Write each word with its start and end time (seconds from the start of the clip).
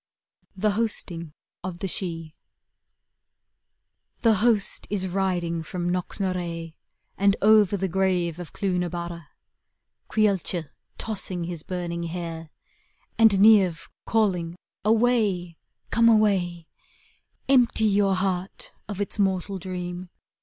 THE 0.57 0.71
HOSTING 0.71 1.31
OF 1.63 1.77
THE 1.77 1.87
SIDHE 1.87 2.33
The 4.21 4.33
host 4.37 4.87
is 4.89 5.05
riding 5.05 5.61
from 5.61 5.87
Knock?iarea, 5.89 6.73
And 7.19 7.35
over 7.39 7.77
the 7.77 7.87
grave 7.87 8.39
of 8.39 8.51
Clooth 8.51 8.79
na 8.79 8.89
bare; 8.89 9.27
Caolte 10.09 10.67
tossing 10.97 11.43
his 11.43 11.61
burning 11.61 12.01
hair, 12.05 12.49
Aftd 13.19 13.37
Niamh 13.37 13.87
calling,' 14.07 14.55
Away, 14.91 15.59
come 15.91 16.09
away; 16.09 16.65
Empty 17.47 17.85
your 17.85 18.15
heart 18.15 18.71
of 18.87 18.99
its 18.99 19.19
mortal 19.19 19.59
dream. 19.59 20.09